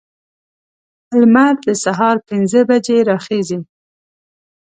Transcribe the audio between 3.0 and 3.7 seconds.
راخیزي.